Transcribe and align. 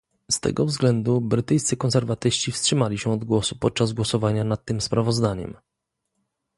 Z 0.31 0.39
tego 0.39 0.65
względu 0.65 1.21
brytyjscy 1.21 1.77
konserwatyści 1.77 2.51
wstrzymali 2.51 2.97
się 2.97 3.11
od 3.11 3.23
głosu 3.23 3.57
podczas 3.59 3.93
głosowania 3.93 4.43
nad 4.43 4.65
tym 4.65 4.81
sprawozdaniem 4.81 5.53